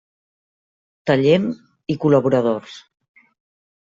Tallent 1.11 1.45
i 1.95 1.97
col·laboradors. 2.05 2.79